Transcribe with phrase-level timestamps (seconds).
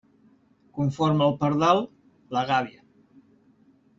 [0.77, 1.83] Conforme el pardal,
[2.37, 2.83] la gàbia.